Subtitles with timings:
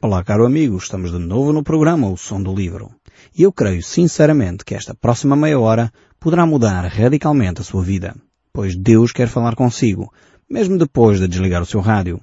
[0.00, 2.88] Olá, caro amigo, estamos de novo no programa O Som do Livro.
[3.36, 8.14] E eu creio sinceramente que esta próxima meia hora poderá mudar radicalmente a sua vida,
[8.52, 10.12] pois Deus quer falar consigo,
[10.48, 12.20] mesmo depois de desligar o seu rádio.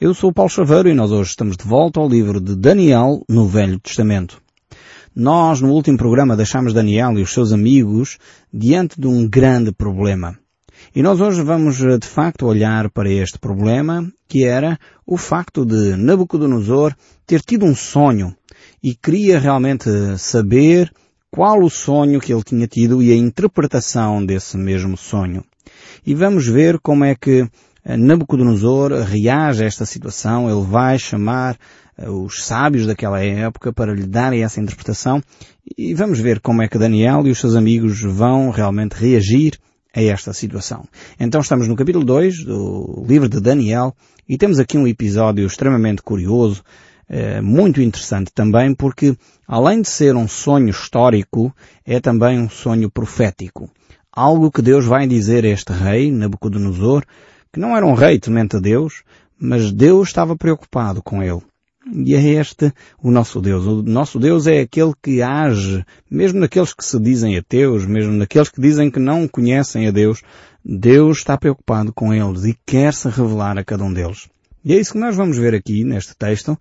[0.00, 3.24] Eu sou o Paulo Chaveiro e nós hoje estamos de volta ao livro de Daniel
[3.28, 4.40] no Velho Testamento.
[5.12, 8.16] Nós, no último programa, deixámos Daniel e os seus amigos
[8.54, 10.38] diante de um grande problema.
[10.94, 15.96] E nós hoje vamos, de facto, olhar para este problema, que era o facto de
[15.96, 16.94] Nabucodonosor
[17.26, 18.34] ter tido um sonho
[18.82, 19.88] e queria realmente
[20.18, 20.92] saber
[21.30, 25.44] qual o sonho que ele tinha tido e a interpretação desse mesmo sonho.
[26.04, 27.48] E vamos ver como é que
[27.84, 30.50] Nabucodonosor reage a esta situação.
[30.50, 31.56] Ele vai chamar
[31.98, 35.22] os sábios daquela época para lhe darem essa interpretação
[35.76, 39.58] e vamos ver como é que Daniel e os seus amigos vão realmente reagir
[39.94, 40.84] a esta situação.
[41.20, 43.94] Então estamos no capítulo 2 do livro de Daniel
[44.28, 46.62] e temos aqui um episódio extremamente curioso,
[47.42, 49.14] muito interessante também porque
[49.46, 53.70] além de ser um sonho histórico, é também um sonho profético.
[54.10, 57.04] Algo que Deus vai dizer a este rei, Nabucodonosor,
[57.52, 59.02] que não era um rei temente a Deus,
[59.38, 61.42] mas Deus estava preocupado com ele.
[61.90, 63.66] E é este o nosso Deus.
[63.66, 68.48] O nosso Deus é aquele que age, mesmo naqueles que se dizem ateus, mesmo naqueles
[68.48, 70.22] que dizem que não conhecem a Deus,
[70.64, 74.28] Deus está preocupado com eles e quer se revelar a cada um deles.
[74.64, 76.56] E é isso que nós vamos ver aqui neste texto.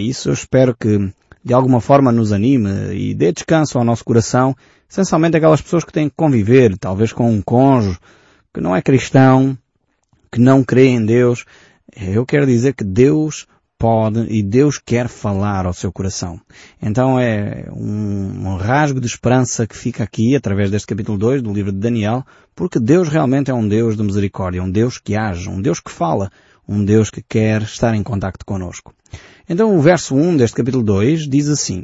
[0.00, 1.12] Isso eu espero que
[1.44, 4.54] de alguma forma nos anime e dê descanso ao nosso coração,
[4.90, 7.98] essencialmente aquelas pessoas que têm que conviver, talvez com um cônjuge
[8.52, 9.56] que não é cristão,
[10.30, 11.44] que não crê em Deus.
[11.96, 13.46] Eu quero dizer que Deus
[13.80, 16.38] pode e Deus quer falar ao seu coração.
[16.82, 21.50] Então é um, um, rasgo de esperança que fica aqui através deste capítulo 2 do
[21.50, 22.22] livro de Daniel,
[22.54, 25.90] porque Deus realmente é um Deus de misericórdia, um Deus que age, um Deus que
[25.90, 26.30] fala,
[26.68, 28.94] um Deus que quer estar em contacto conosco.
[29.48, 31.82] Então o verso 1 deste capítulo 2 diz assim,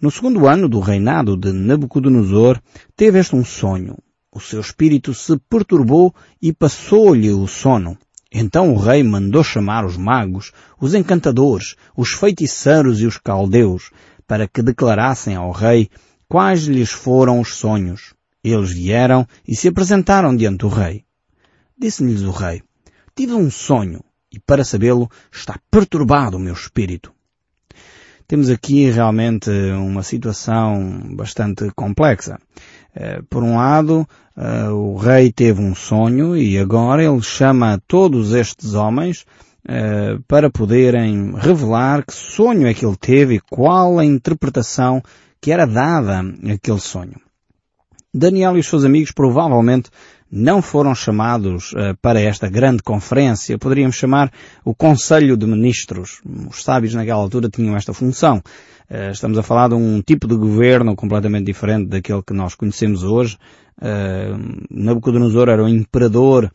[0.00, 2.60] No segundo ano do reinado de Nabucodonosor,
[2.96, 3.96] teve este um sonho.
[4.32, 6.12] O seu espírito se perturbou
[6.42, 7.96] e passou-lhe o sono.
[8.32, 13.90] Então o rei mandou chamar os magos, os encantadores, os feiticeiros e os caldeus,
[14.26, 15.90] para que declarassem ao rei
[16.28, 18.14] quais lhes foram os sonhos.
[18.42, 21.04] Eles vieram e se apresentaram diante do rei.
[21.76, 22.62] Disse-lhes o rei,
[23.16, 27.12] tive um sonho, e para sabê-lo está perturbado o meu espírito.
[28.28, 32.38] Temos aqui realmente uma situação bastante complexa.
[33.28, 34.06] Por um lado,
[34.72, 39.24] o rei teve um sonho e agora ele chama todos estes homens
[40.26, 45.02] para poderem revelar que sonho é que ele teve e qual a interpretação
[45.40, 46.20] que era dada
[46.52, 47.20] àquele sonho.
[48.12, 49.88] Daniel e os seus amigos provavelmente
[50.30, 53.58] não foram chamados uh, para esta grande conferência.
[53.58, 54.30] Poderíamos chamar
[54.64, 56.20] o Conselho de Ministros.
[56.48, 58.42] Os sábios naquela altura tinham esta função.
[58.88, 63.02] Uh, estamos a falar de um tipo de governo completamente diferente daquele que nós conhecemos
[63.02, 63.36] hoje.
[63.80, 66.50] Uh, Nabucodonosor era um imperador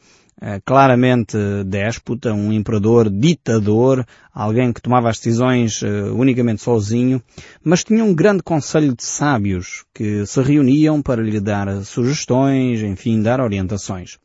[0.65, 7.21] claramente déspota, um imperador ditador, alguém que tomava as decisões unicamente sozinho,
[7.63, 13.21] mas tinha um grande conselho de sábios que se reuniam para lhe dar sugestões, enfim,
[13.21, 14.17] dar orientações.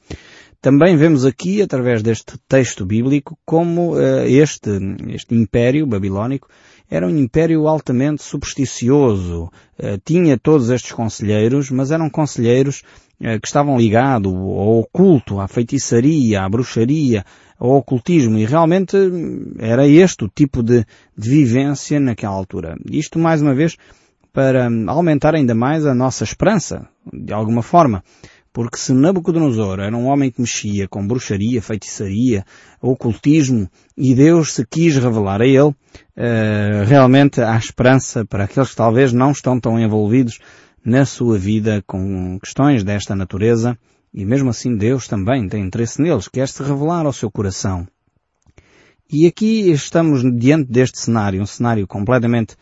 [0.60, 4.70] Também vemos aqui, através deste texto bíblico, como este,
[5.08, 6.48] este império babilónico
[6.90, 9.50] era um império altamente supersticioso.
[10.04, 12.82] tinha todos estes conselheiros, mas eram conselheiros
[13.18, 17.24] que estavam ligados ao oculto, à feitiçaria, à bruxaria,
[17.58, 18.96] ao ocultismo e realmente
[19.58, 20.84] era este o tipo de,
[21.16, 22.76] de vivência naquela altura.
[22.90, 23.76] Isto mais uma vez
[24.32, 28.02] para aumentar ainda mais a nossa esperança, de alguma forma.
[28.52, 32.44] Porque se Nabucodonosor era um homem que mexia com bruxaria, feitiçaria,
[32.82, 35.72] ocultismo, e Deus se quis revelar a ele,
[36.86, 40.40] realmente há esperança para aqueles que talvez não estão tão envolvidos
[40.84, 43.78] na sua vida com questões desta natureza
[44.12, 47.86] e mesmo assim Deus também tem interesse neles, quer se revelar ao seu coração.
[49.12, 52.56] E aqui estamos diante deste cenário, um cenário completamente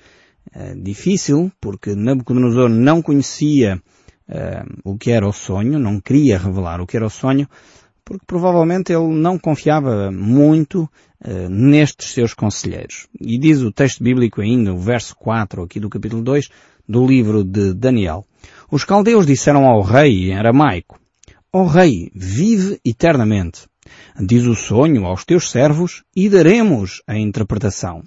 [0.54, 3.82] uh, difícil, porque Nabucodonosor não conhecia
[4.28, 7.48] uh, o que era o sonho, não queria revelar o que era o sonho,
[8.04, 10.82] porque provavelmente ele não confiava muito
[11.24, 13.06] uh, nestes seus conselheiros.
[13.20, 16.48] E diz o texto bíblico ainda, o verso 4 aqui do capítulo 2,
[16.88, 18.24] do livro de Daniel.
[18.70, 20.98] Os caldeus disseram ao rei em aramaico,
[21.50, 23.66] Ó rei, vive eternamente.
[24.20, 28.02] Diz o sonho aos teus servos e daremos a interpretação.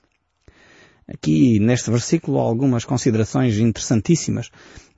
[1.14, 4.50] Aqui neste versículo algumas considerações interessantíssimas.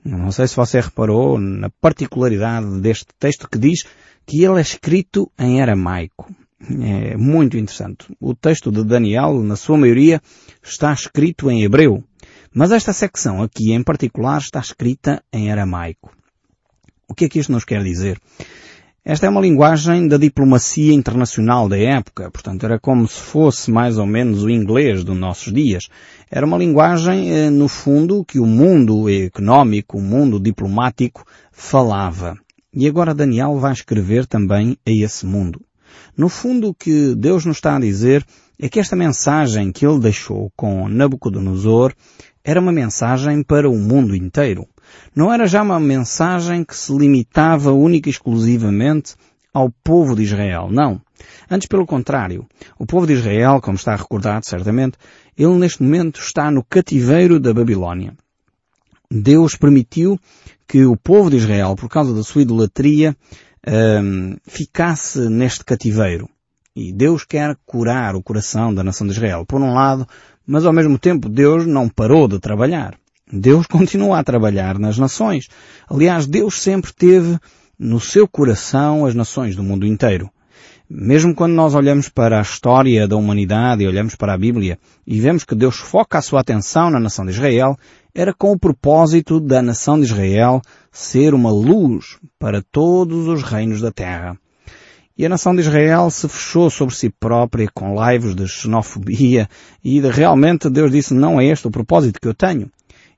[0.04, 3.84] Não sei se você reparou na particularidade deste texto que diz
[4.26, 6.32] que ele é escrito em aramaico.
[6.60, 8.06] É muito interessante.
[8.20, 10.20] O texto de Daniel, na sua maioria,
[10.62, 12.02] está escrito em hebreu,
[12.52, 16.10] mas esta secção aqui em particular está escrita em aramaico.
[17.08, 18.18] O que é que isto nos quer dizer?
[19.06, 23.98] Esta é uma linguagem da diplomacia internacional da época, portanto era como se fosse mais
[23.98, 25.90] ou menos o inglês dos nossos dias.
[26.30, 31.22] Era uma linguagem, eh, no fundo, que o mundo económico, o mundo diplomático
[31.52, 32.34] falava.
[32.72, 35.60] E agora Daniel vai escrever também a esse mundo.
[36.16, 38.24] No fundo, o que Deus nos está a dizer
[38.58, 41.92] é que esta mensagem que ele deixou com Nabucodonosor
[42.42, 44.66] era uma mensagem para o mundo inteiro.
[45.14, 49.14] Não era já uma mensagem que se limitava única e exclusivamente
[49.52, 50.68] ao povo de Israel.
[50.70, 51.00] Não.
[51.50, 52.46] Antes, pelo contrário.
[52.78, 54.98] O povo de Israel, como está recordado certamente,
[55.38, 58.14] ele neste momento está no cativeiro da Babilónia.
[59.10, 60.18] Deus permitiu
[60.66, 63.16] que o povo de Israel, por causa da sua idolatria,
[63.66, 66.28] um, ficasse neste cativeiro.
[66.74, 70.06] E Deus quer curar o coração da nação de Israel, por um lado,
[70.44, 72.98] mas ao mesmo tempo Deus não parou de trabalhar.
[73.32, 75.48] Deus continua a trabalhar nas nações.
[75.88, 77.38] Aliás, Deus sempre teve
[77.78, 80.30] no seu coração as nações do mundo inteiro.
[80.88, 85.18] Mesmo quando nós olhamos para a história da humanidade e olhamos para a Bíblia e
[85.18, 87.76] vemos que Deus foca a sua atenção na nação de Israel,
[88.14, 90.60] era com o propósito da nação de Israel
[90.92, 94.38] ser uma luz para todos os reinos da terra.
[95.16, 99.48] E a nação de Israel se fechou sobre si própria com laivos de xenofobia
[99.82, 102.70] e de, realmente Deus disse não é este o propósito que eu tenho.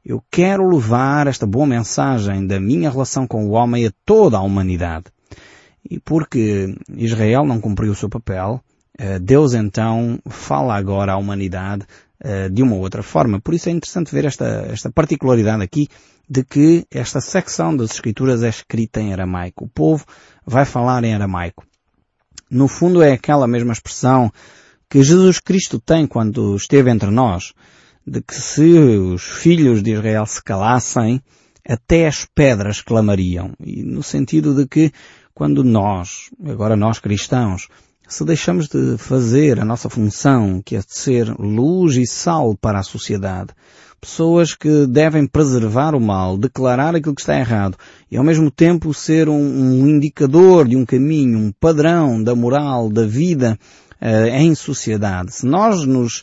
[0.08, 4.40] Eu quero levar esta boa mensagem da minha relação com o homem a toda a
[4.40, 5.06] humanidade.
[5.90, 8.62] E porque Israel não cumpriu o seu papel,
[8.96, 11.84] eh, Deus então fala agora à humanidade
[12.20, 13.40] eh, de uma outra forma.
[13.40, 15.88] Por isso é interessante ver esta, esta particularidade aqui
[16.30, 19.64] de que esta secção das Escrituras é escrita em aramaico.
[19.64, 20.04] O povo
[20.46, 21.64] vai falar em aramaico.
[22.48, 24.32] No fundo é aquela mesma expressão
[24.88, 27.52] que Jesus Cristo tem quando esteve entre nós
[28.06, 31.20] de que se os filhos de Israel se calassem,
[31.68, 33.52] até as pedras clamariam.
[33.58, 34.92] E no sentido de que
[35.34, 37.68] quando nós, agora nós cristãos,
[38.08, 42.78] se deixamos de fazer a nossa função, que é de ser luz e sal para
[42.78, 43.52] a sociedade,
[44.00, 47.76] pessoas que devem preservar o mal, declarar aquilo que está errado
[48.10, 52.88] e ao mesmo tempo ser um, um indicador de um caminho, um padrão da moral,
[52.88, 53.58] da vida
[54.00, 55.34] uh, em sociedade.
[55.34, 56.22] Se nós nos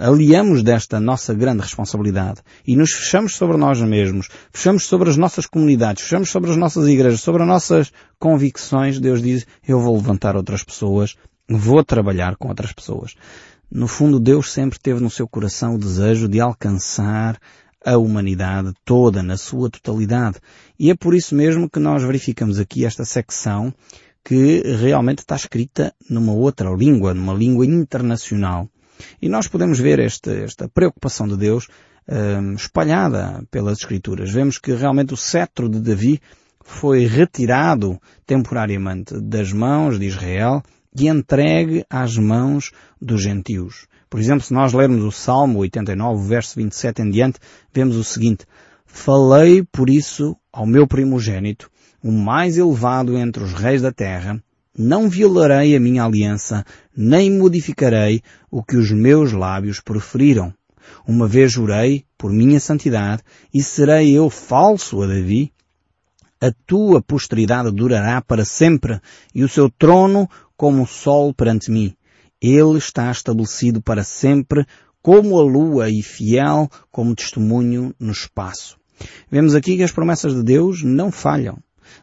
[0.00, 5.46] aliamos desta nossa grande responsabilidade e nos fechamos sobre nós mesmos, fechamos sobre as nossas
[5.46, 10.36] comunidades, fechamos sobre as nossas igrejas, sobre as nossas convicções, Deus diz, eu vou levantar
[10.36, 11.16] outras pessoas,
[11.48, 13.14] vou trabalhar com outras pessoas.
[13.70, 17.38] No fundo, Deus sempre teve no seu coração o desejo de alcançar
[17.84, 20.38] a humanidade toda, na sua totalidade.
[20.78, 23.74] E é por isso mesmo que nós verificamos aqui esta secção
[24.24, 28.68] que realmente está escrita numa outra língua, numa língua internacional.
[29.20, 31.68] E nós podemos ver esta, preocupação de Deus
[32.08, 34.30] um, espalhada pelas Escrituras.
[34.30, 36.20] Vemos que realmente o cetro de Davi
[36.64, 40.62] foi retirado temporariamente das mãos de Israel
[40.96, 42.70] e entregue às mãos
[43.00, 43.86] dos gentios.
[44.08, 47.38] Por exemplo, se nós lermos o Salmo 89, verso 27 em diante,
[47.72, 48.46] vemos o seguinte,
[48.86, 51.68] Falei, por isso, ao meu primogênito,
[52.00, 54.40] o mais elevado entre os reis da terra,
[54.76, 56.64] não violarei a minha aliança,
[56.96, 60.52] nem modificarei o que os meus lábios proferiram.
[61.06, 63.22] Uma vez jurei por minha santidade,
[63.52, 65.52] e serei eu falso a Davi?
[66.40, 69.00] A tua posteridade durará para sempre,
[69.34, 71.94] e o seu trono como o sol perante mim.
[72.40, 74.66] Ele está estabelecido para sempre,
[75.00, 78.78] como a lua e fiel como testemunho no espaço.
[79.30, 81.58] Vemos aqui que as promessas de Deus não falham.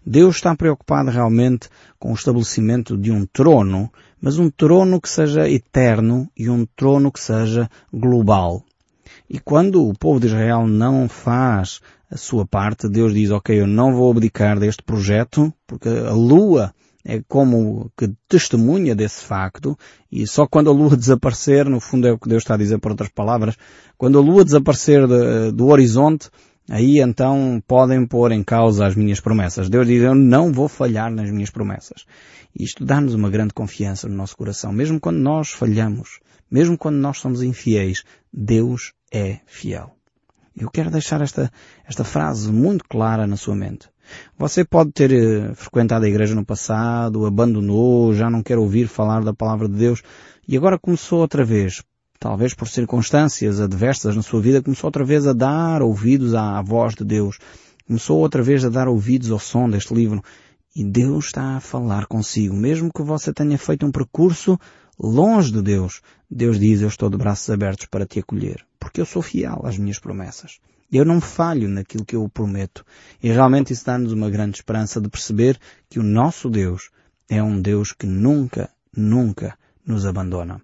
[0.06, 1.70] Deus está preocupado realmente
[2.00, 7.12] com o estabelecimento de um trono, mas um trono que seja eterno e um trono
[7.12, 8.64] que seja global.
[9.30, 13.68] E quando o povo de Israel não faz a sua parte, Deus diz, ok, eu
[13.68, 16.74] não vou abdicar deste projeto, porque a lua
[17.04, 19.78] é como que testemunha desse facto,
[20.12, 22.80] e só quando a lua desaparecer, no fundo é o que Deus está a dizer
[22.80, 23.58] por outras palavras,
[23.98, 26.30] quando a lua desaparecer de, do horizonte,
[26.72, 29.70] aí então podem pôr em causa as minhas promessas.
[29.70, 32.06] Deus diz, eu não vou falhar nas minhas promessas.
[32.58, 34.72] E isto dá-nos uma grande confiança no nosso coração.
[34.72, 39.92] Mesmo quando nós falhamos, mesmo quando nós somos infiéis, Deus é fiel.
[40.56, 41.52] Eu quero deixar esta,
[41.86, 43.90] esta frase muito clara na sua mente.
[44.38, 49.24] Você pode ter eh, frequentado a igreja no passado, abandonou, já não quer ouvir falar
[49.24, 50.02] da palavra de Deus
[50.48, 51.84] e agora começou outra vez
[52.22, 56.94] talvez por circunstâncias adversas na sua vida, começou outra vez a dar ouvidos à voz
[56.94, 57.40] de Deus.
[57.88, 60.24] Começou outra vez a dar ouvidos ao som deste livro.
[60.76, 62.56] E Deus está a falar consigo.
[62.56, 64.56] Mesmo que você tenha feito um percurso
[65.00, 66.00] longe de Deus,
[66.30, 68.64] Deus diz, eu estou de braços abertos para te acolher.
[68.80, 70.60] Porque eu sou fiel às minhas promessas.
[70.92, 72.86] Eu não falho naquilo que eu prometo.
[73.22, 75.60] E realmente isso dá-nos uma grande esperança de perceber
[75.90, 76.92] que o nosso Deus
[77.28, 80.62] é um Deus que nunca, nunca nos abandona.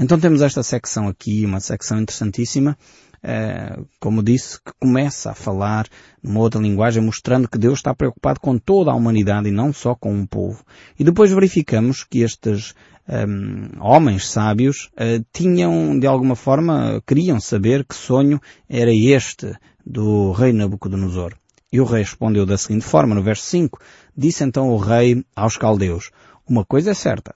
[0.00, 2.78] Então temos esta secção aqui, uma secção interessantíssima,
[3.20, 5.88] eh, como disse, que começa a falar
[6.22, 9.96] numa outra linguagem, mostrando que Deus está preocupado com toda a humanidade e não só
[9.96, 10.64] com um povo.
[10.96, 12.76] E depois verificamos que estes
[13.08, 19.52] um, ehm, homens sábios uh, tinham, de alguma forma, queriam saber que sonho era este
[19.84, 21.34] do rei Nabucodonosor.
[21.72, 23.80] E o rei respondeu da seguinte forma, no verso 5,
[24.16, 26.12] disse então o rei aos caldeus,
[26.48, 27.34] uma coisa é certa,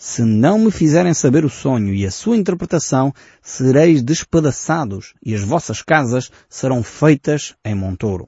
[0.00, 5.42] se não me fizerem saber o sonho e a sua interpretação, sereis despedaçados e as
[5.42, 8.26] vossas casas serão feitas em montouro.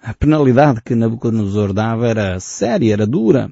[0.00, 3.50] A penalidade que Nabucodonosor dava era séria, era dura.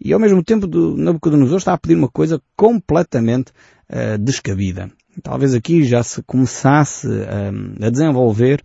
[0.00, 3.52] E ao mesmo tempo Nabucodonosor está a pedir uma coisa completamente
[3.88, 4.90] uh, descabida.
[5.22, 8.60] Talvez aqui já se começasse uh, a desenvolver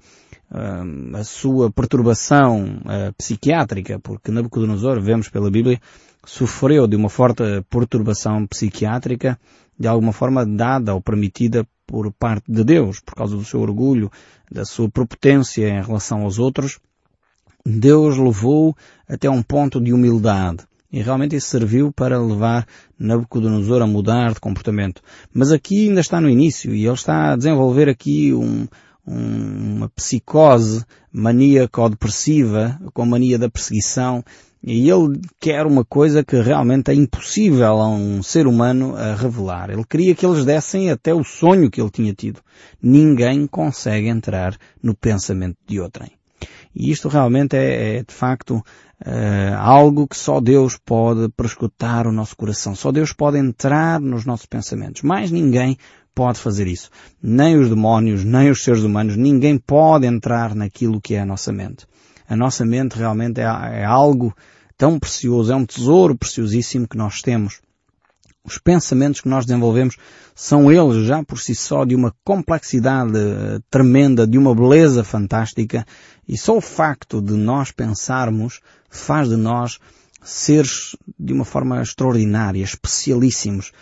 [0.50, 2.82] uh, a sua perturbação
[3.16, 5.80] psiquiátrica, porque Nabucodonosor, vemos pela Bíblia,
[6.26, 9.40] sofreu de uma forte perturbação psiquiátrica,
[9.78, 14.12] de alguma forma dada ou permitida por parte de Deus, por causa do seu orgulho,
[14.50, 16.80] da sua prepotência em relação aos outros,
[17.66, 18.76] Deus levou
[19.08, 20.66] até um ponto de humildade.
[20.92, 22.68] E realmente isso serviu para levar
[23.00, 25.02] Nabucodonosor a mudar de comportamento.
[25.34, 28.68] Mas aqui ainda está no início e ele está a desenvolver aqui um,
[29.08, 34.24] um, uma psicose maníaco-depressiva, com a mania da perseguição,
[34.64, 39.72] e ele quer uma coisa que realmente é impossível a um ser humano a revelar.
[39.72, 42.42] Ele queria que eles dessem até o sonho que ele tinha tido.
[42.82, 46.12] Ninguém consegue entrar no pensamento de outrem.
[46.76, 48.64] E isto realmente é, é de facto
[49.06, 52.76] uh, algo que só Deus pode prescutar o nosso coração.
[52.76, 55.02] Só Deus pode entrar nos nossos pensamentos.
[55.02, 55.76] Mais ninguém
[56.14, 56.90] pode fazer isso.
[57.22, 61.52] Nem os demónios, nem os seres humanos, ninguém pode entrar naquilo que é a nossa
[61.52, 61.86] mente.
[62.32, 64.34] A nossa mente realmente é, é algo
[64.78, 67.60] tão precioso, é um tesouro preciosíssimo que nós temos.
[68.42, 69.98] Os pensamentos que nós desenvolvemos
[70.34, 75.86] são eles já por si só de uma complexidade eh, tremenda, de uma beleza fantástica,
[76.26, 79.78] e só o facto de nós pensarmos faz de nós
[80.24, 83.74] seres de uma forma extraordinária, especialíssimos,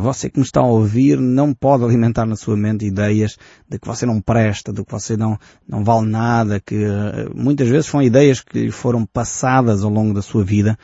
[0.00, 3.36] você que me está a ouvir não pode alimentar na sua mente ideias
[3.68, 5.38] de que você não presta, de que você não,
[5.68, 10.14] não vale nada, que uh, muitas vezes são ideias que lhe foram passadas ao longo
[10.14, 10.78] da sua vida,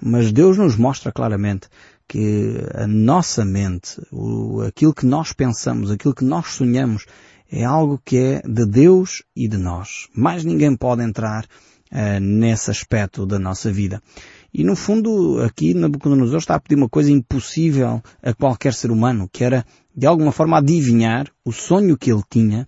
[0.00, 1.68] mas Deus nos mostra claramente
[2.08, 7.06] que a nossa mente, o, aquilo que nós pensamos, aquilo que nós sonhamos,
[7.52, 10.08] é algo que é de Deus e de nós.
[10.14, 11.46] Mais ninguém pode entrar
[11.92, 14.02] uh, nesse aspecto da nossa vida.
[14.52, 19.28] E no fundo, aqui Nabucodonosor está a pedir uma coisa impossível a qualquer ser humano,
[19.32, 22.66] que era de alguma forma adivinhar o sonho que ele tinha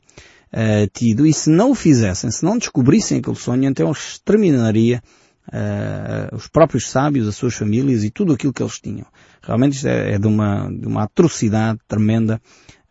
[0.53, 5.03] uh, tido e se não o fizessem, se não descobrissem aquele sonho, então ele exterminaria
[5.49, 9.07] uh, os próprios sábios, as suas famílias e tudo aquilo que eles tinham.
[9.43, 12.41] Realmente isto é, é de, uma, de uma atrocidade tremenda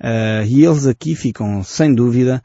[0.01, 2.41] uh, e eles aqui ficam, sem dúvida,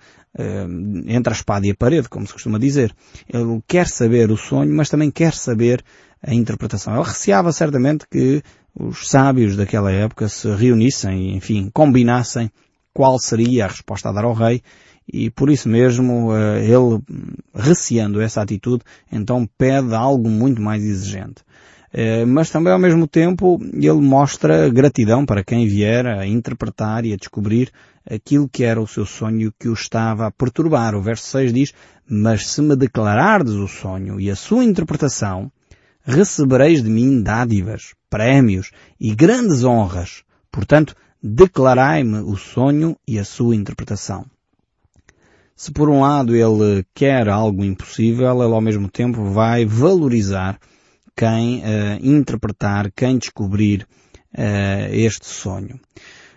[1.07, 2.95] entre a espada e a parede, como se costuma dizer.
[3.27, 5.83] Ele quer saber o sonho, mas também quer saber
[6.23, 6.95] a interpretação.
[6.95, 8.43] Ele receava certamente que
[8.79, 12.51] os sábios daquela época se reunissem e, enfim, combinassem
[12.93, 14.63] qual seria a resposta a dar ao rei
[15.13, 17.01] e por isso mesmo eh, ele,
[17.55, 21.43] receando essa atitude, então pede algo muito mais exigente.
[21.99, 27.15] Eh, mas também ao mesmo tempo ele mostra gratidão para quem vier a interpretar e
[27.15, 27.73] a descobrir
[28.05, 30.95] aquilo que era o seu sonho que o estava a perturbar.
[30.95, 31.73] O verso 6 diz,
[32.07, 35.51] mas se me declarardes o sonho e a sua interpretação,
[36.05, 40.23] recebereis de mim dádivas, prémios e grandes honras.
[40.53, 44.27] Portanto, declarai-me o sonho e a sua interpretação.
[45.57, 50.61] Se por um lado ele quer algo impossível, ele ao mesmo tempo vai valorizar
[51.17, 53.87] quem uh, interpretar, quem descobrir
[54.35, 55.81] uh, este sonho.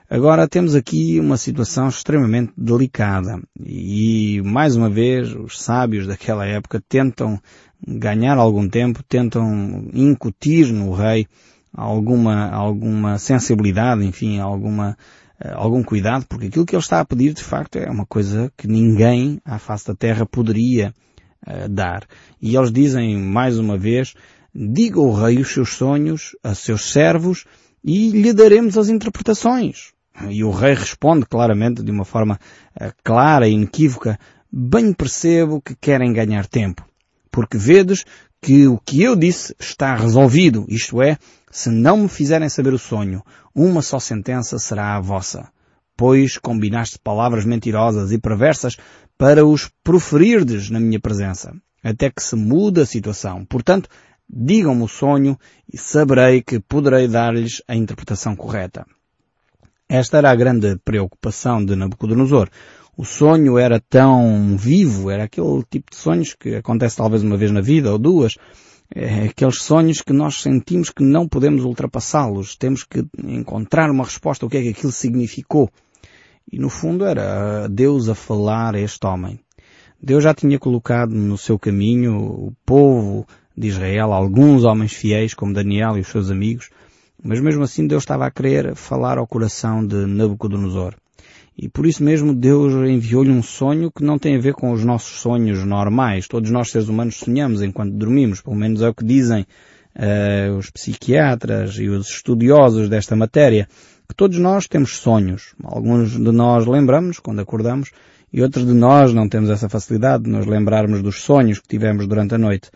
[0.10, 6.82] Agora temos aqui uma situação extremamente delicada e mais uma vez os sábios daquela época
[6.90, 7.40] tentam
[7.88, 11.28] ganhar algum tempo, tentam incutir no rei
[11.72, 14.98] alguma, alguma sensibilidade, enfim, alguma,
[15.44, 18.52] uh, algum cuidado, porque aquilo que ele está a pedir de facto é uma coisa
[18.58, 20.94] que ninguém à face da terra poderia
[21.46, 22.04] uh, dar.
[22.42, 24.16] E eles dizem mais uma vez,
[24.54, 27.46] diga o rei os seus sonhos a seus servos
[27.84, 29.94] e lhe daremos as interpretações.
[30.30, 32.40] E o rei responde claramente, de uma forma
[32.76, 34.20] uh, clara e inequívoca,
[34.52, 36.90] bem percebo que querem ganhar tempo
[37.32, 38.06] porque vedes
[38.42, 41.18] que o que eu disse está resolvido, isto é,
[41.52, 45.50] se não me fizerem saber o sonho, uma só sentença será a vossa.
[45.98, 48.78] Pois combinaste palavras mentirosas e perversas
[49.18, 51.54] para os proferirdes na minha presença,
[51.84, 53.44] até que se mude a situação.
[53.46, 53.90] Portanto,
[54.30, 55.38] digam-me o sonho
[55.72, 58.86] e saberei que poderei dar-lhes a interpretação correta.
[59.88, 62.50] Esta era a grande preocupação de Nabucodonosor.
[62.96, 67.50] O sonho era tão vivo, era aquele tipo de sonhos que acontece talvez uma vez
[67.50, 68.36] na vida ou duas,
[68.94, 74.46] é aqueles sonhos que nós sentimos que não podemos ultrapassá-los, temos que encontrar uma resposta
[74.46, 75.70] ao que é que aquilo significou.
[76.52, 79.40] E no fundo era Deus a falar a este homem.
[80.02, 83.28] Deus já tinha colocado no seu caminho o povo
[83.60, 86.70] de Israel, alguns homens fiéis como Daniel e os seus amigos,
[87.22, 90.96] mas mesmo assim Deus estava a querer falar ao coração de Nabucodonosor.
[91.58, 94.86] E por isso mesmo Deus enviou-lhe um sonho que não tem a ver com os
[94.86, 96.26] nossos sonhos normais.
[96.26, 100.70] Todos nós seres humanos sonhamos enquanto dormimos, pelo menos é o que dizem uh, os
[100.70, 103.68] psiquiatras e os estudiosos desta matéria,
[104.08, 105.54] que todos nós temos sonhos.
[105.62, 107.92] Alguns de nós lembramos quando acordamos
[108.32, 112.08] e outros de nós não temos essa facilidade de nos lembrarmos dos sonhos que tivemos
[112.08, 112.72] durante a noite.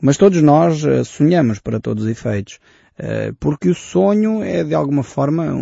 [0.00, 2.58] Mas todos nós uh, sonhamos para todos os efeitos.
[2.98, 5.52] Eh, porque o sonho é de alguma forma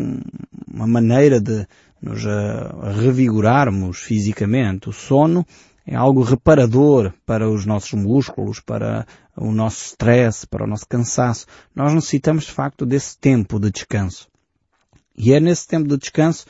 [0.72, 1.66] uma maneira de
[2.00, 4.88] nos eh, revigorarmos fisicamente.
[4.88, 5.44] O sono
[5.86, 11.46] é algo reparador para os nossos músculos, para o nosso stress, para o nosso cansaço.
[11.74, 14.28] Nós necessitamos de facto desse tempo de descanso.
[15.16, 16.46] E é nesse tempo de descanso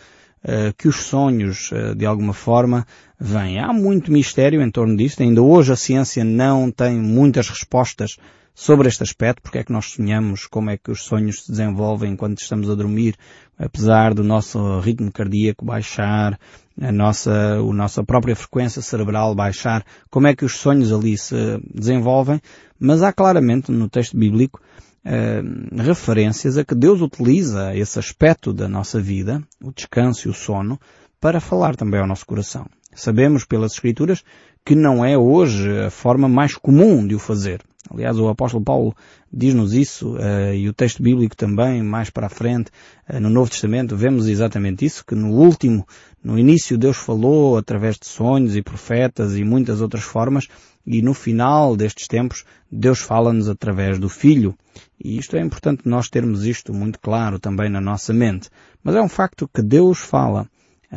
[0.77, 2.87] que os sonhos, uh, de alguma forma,
[3.19, 3.59] vêm.
[3.59, 5.23] Há muito mistério em torno disto.
[5.23, 8.17] Ainda hoje a ciência não tem muitas respostas
[8.55, 12.15] sobre este aspecto, porque é que nós sonhamos, como é que os sonhos se desenvolvem
[12.15, 13.17] quando estamos a dormir,
[13.59, 16.39] apesar do nosso ritmo cardíaco baixar,
[16.81, 21.35] a nossa, a nossa própria frequência cerebral baixar, como é que os sonhos ali se
[21.73, 22.41] desenvolvem,
[22.79, 24.61] mas há claramente no texto bíblico
[25.05, 25.43] eh,
[25.77, 30.81] referências a que Deus utiliza esse aspecto da nossa vida, o descanso e o sono,
[31.21, 32.67] para falar também ao nosso coração.
[32.95, 34.23] Sabemos pelas Escrituras
[34.65, 37.61] que não é hoje a forma mais comum de o fazer.
[37.90, 38.97] Aliás, o apóstolo Paulo
[39.31, 42.71] diz-nos isso, uh, e o texto bíblico também, mais para a frente,
[43.12, 45.87] uh, no Novo Testamento, vemos exatamente isso, que no último,
[46.23, 50.49] no início Deus falou através de sonhos e profetas e muitas outras formas,
[50.87, 54.55] e no final destes tempos, Deus fala-nos através do Filho.
[55.03, 58.51] E isto é importante nós termos isto muito claro também na nossa mente.
[58.83, 60.49] Mas é um facto que Deus fala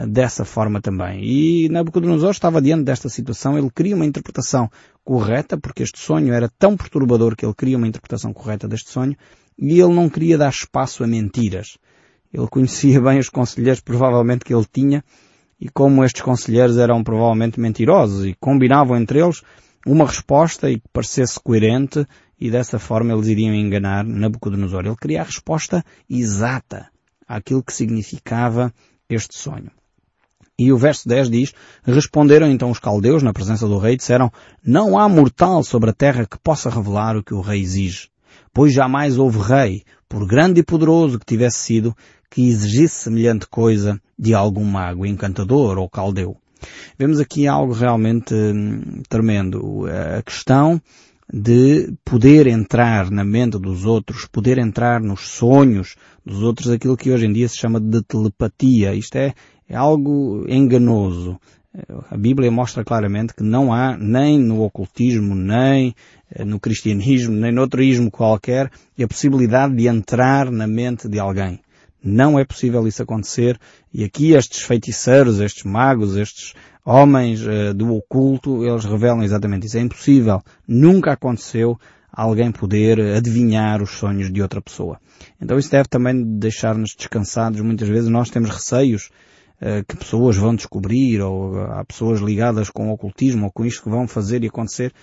[0.06, 1.23] dessa forma também.
[1.23, 4.69] E Nabucodonosor estava diante desta situação, ele queria uma interpretação
[5.04, 9.15] correta, porque este sonho era tão perturbador que ele queria uma interpretação correta deste sonho,
[9.58, 11.78] e ele não queria dar espaço a mentiras.
[12.32, 15.04] Ele conhecia bem os conselheiros provavelmente que ele tinha,
[15.60, 19.41] e como estes conselheiros eram provavelmente mentirosos e combinavam entre eles
[19.88, 22.06] uma resposta e que parecesse coerente
[22.39, 24.86] e dessa forma eles iriam enganar Nabucodonosor.
[24.86, 26.88] Ele queria a resposta exata
[27.28, 28.73] àquilo que significava
[29.10, 29.71] este sonho.
[30.60, 34.32] E o verso 10 diz, responderam então os caldeus na presença do rei e disseram,
[34.63, 38.10] não há mortal sobre a terra que possa revelar o que o rei exige,
[38.52, 41.95] pois jamais houve rei, por grande e poderoso que tivesse sido,
[42.30, 46.36] que exigisse semelhante coisa de algum mago encantador ou caldeu.
[46.98, 49.86] Vemos aqui algo realmente hum, tremendo.
[50.17, 50.82] A questão
[51.32, 57.12] de poder entrar na mente dos outros, poder entrar nos sonhos dos outros, aquilo que
[57.12, 58.96] hoje em dia se chama de telepatia.
[58.96, 59.34] Isto é,
[59.67, 61.39] é algo enganoso.
[62.10, 65.93] A Bíblia mostra claramente que não há, nem no ocultismo, nem
[66.32, 71.60] eh, no cristianismo, nem no outro qualquer, a possibilidade de entrar na mente de alguém.
[72.03, 73.60] Não é possível isso acontecer
[73.93, 76.53] e aqui estes feiticeiros, estes magos, estes
[76.86, 79.77] homens uh, do oculto, eles revelam exatamente isso.
[79.77, 80.41] É impossível.
[80.67, 81.77] Nunca aconteceu
[82.12, 84.99] alguém poder adivinhar os sonhos de outra pessoa.
[85.39, 87.62] Então isso deve também deixar-nos descansados.
[87.62, 89.10] Muitas vezes nós temos receios
[89.62, 93.83] uh, que pessoas vão descobrir ou há pessoas ligadas com o ocultismo ou com isto
[93.83, 94.93] que vão fazer e acontecer.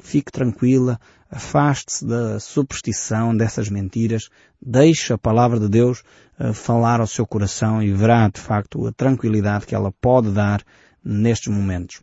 [0.00, 0.98] Fique tranquila,
[1.30, 4.28] afaste-se da superstição, dessas mentiras,
[4.60, 6.02] deixe a palavra de Deus
[6.38, 10.62] uh, falar ao seu coração e verá de facto a tranquilidade que ela pode dar
[11.04, 12.02] nestes momentos.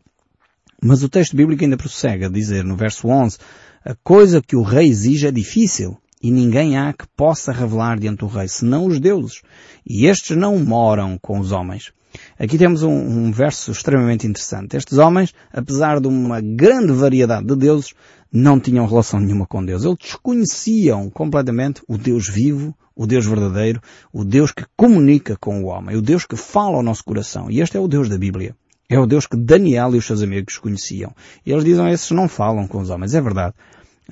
[0.83, 3.37] Mas o texto bíblico ainda prossegue a dizer no verso 11,
[3.85, 8.19] a coisa que o rei exige é difícil e ninguém há que possa revelar diante
[8.19, 9.41] do rei, senão os deuses.
[9.85, 11.91] E estes não moram com os homens.
[12.37, 14.75] Aqui temos um, um, verso extremamente interessante.
[14.75, 17.93] Estes homens, apesar de uma grande variedade de deuses,
[18.31, 19.83] não tinham relação nenhuma com Deus.
[19.83, 23.81] Eles desconheciam completamente o Deus vivo, o Deus verdadeiro,
[24.13, 27.49] o Deus que comunica com o homem, o Deus que fala ao nosso coração.
[27.49, 28.55] E este é o Deus da Bíblia.
[28.89, 31.13] É o Deus que Daniel e os seus amigos conheciam.
[31.45, 33.13] E eles dizem, esses não falam com os homens.
[33.15, 33.55] É verdade.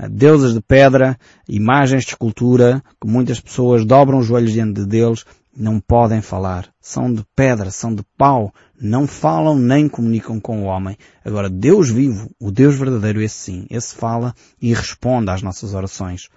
[0.10, 5.26] deusas de pedra, imagens de escultura, que muitas pessoas dobram os joelhos diante de Deus,
[5.56, 6.70] não podem falar.
[6.80, 10.98] São de pedra, são de pau, não falam nem comunicam com o homem.
[11.24, 16.30] Agora, Deus vivo, o Deus verdadeiro, esse sim, esse fala e responde às nossas orações.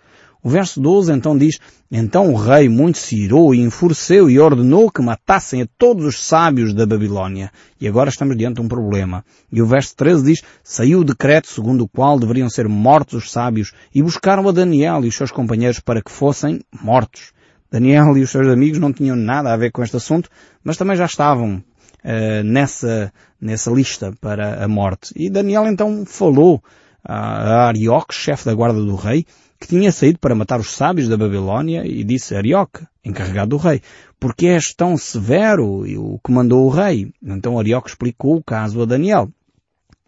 [0.44, 4.90] O verso 12 então diz, Então o rei muito se irou e enfureceu e ordenou
[4.90, 7.52] que matassem a todos os sábios da Babilónia.
[7.80, 9.24] E agora estamos diante de um problema.
[9.52, 13.30] E o verso 13 diz, Saiu o decreto segundo o qual deveriam ser mortos os
[13.30, 17.32] sábios e buscaram a Daniel e os seus companheiros para que fossem mortos.
[17.72, 20.28] Daniel e os seus amigos não tinham nada a ver com este assunto,
[20.62, 25.14] mas também já estavam uh, nessa, nessa lista para a morte.
[25.16, 26.62] E Daniel então falou
[27.02, 29.24] a Arioque, chefe da guarda do rei,
[29.58, 33.56] que tinha saído para matar os sábios da Babilónia e disse a Arioque, encarregado do
[33.56, 33.80] rei,
[34.20, 37.10] porque és tão severo e o que mandou o rei?
[37.22, 39.30] Então Arioque explicou o caso a Daniel.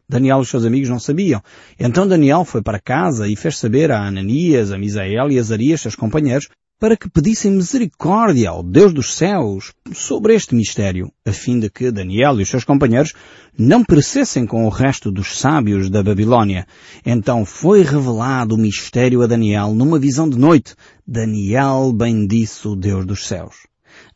[0.07, 1.43] Daniel e os seus amigos não sabiam.
[1.81, 5.81] Então Daniel foi para casa e fez saber a Ananias, a Misael e a Azarias,
[5.81, 11.59] seus companheiros, para que pedissem misericórdia ao Deus dos céus sobre este mistério, a fim
[11.59, 13.13] de que Daniel e os seus companheiros
[13.57, 16.67] não perecessem com o resto dos sábios da Babilónia.
[17.07, 20.75] Então foi revelado o mistério a Daniel numa visão de noite.
[21.07, 23.55] Daniel bendisse o Deus dos céus.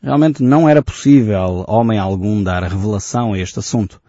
[0.01, 4.01] Realmente não era possível homem algum dar revelação a este assunto.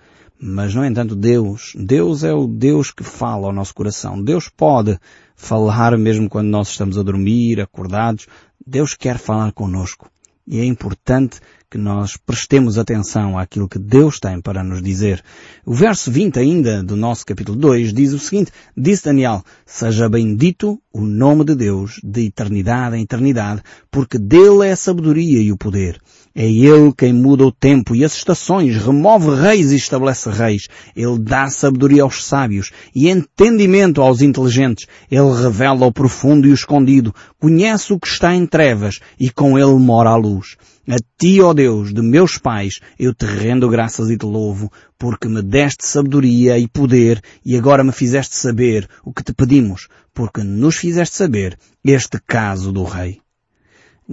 [0.43, 4.23] Mas, no entanto, Deus, Deus é o Deus que fala ao nosso coração.
[4.23, 4.99] Deus pode
[5.41, 8.27] falar mesmo quando nós estamos a dormir, acordados.
[8.65, 10.09] Deus quer falar conosco.
[10.47, 15.23] E é importante que nós prestemos atenção àquilo que Deus tem para nos dizer.
[15.65, 20.81] O verso 20 ainda do nosso capítulo 2 diz o seguinte, disse Daniel, seja bendito
[20.93, 25.57] o nome de Deus de eternidade em eternidade, porque dele é a sabedoria e o
[25.57, 26.01] poder.
[26.33, 30.69] É Ele quem muda o tempo e as estações, remove reis e estabelece reis.
[30.95, 34.87] Ele dá sabedoria aos sábios e entendimento aos inteligentes.
[35.11, 39.59] Ele revela o profundo e o escondido, conhece o que está em trevas e com
[39.59, 40.57] Ele mora a luz.
[40.89, 45.29] A ti, ó Deus, de meus pais, eu te rendo graças e te louvo, porque
[45.29, 50.45] me deste sabedoria e poder e agora me fizeste saber o que te pedimos, porque
[50.45, 53.21] nos fizeste saber este caso do rei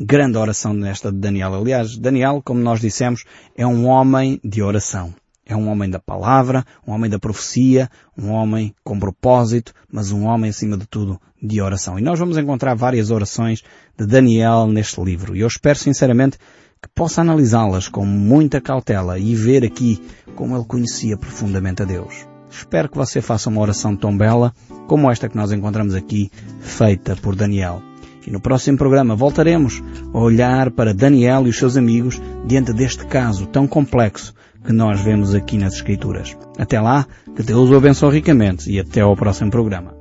[0.05, 1.55] grande oração nesta de Daniel.
[1.55, 3.23] Aliás, Daniel, como nós dissemos,
[3.55, 5.13] é um homem de oração.
[5.43, 10.25] É um homem da palavra, um homem da profecia, um homem com propósito, mas um
[10.25, 11.97] homem acima de tudo de oração.
[11.97, 13.63] E nós vamos encontrar várias orações
[13.97, 15.35] de Daniel neste livro.
[15.35, 16.37] E eu espero sinceramente
[16.81, 19.99] que possa analisá-las com muita cautela e ver aqui
[20.35, 22.27] como ele conhecia profundamente a Deus.
[22.51, 24.53] Espero que você faça uma oração tão bela
[24.87, 26.29] como esta que nós encontramos aqui,
[26.59, 27.81] feita por Daniel.
[28.27, 29.81] E no próximo programa voltaremos
[30.13, 34.35] a olhar para Daniel e os seus amigos diante deste caso tão complexo
[34.65, 36.37] que nós vemos aqui nas Escrituras.
[36.59, 39.96] Até lá, que Deus o abençoe ricamente e até ao próximo programa.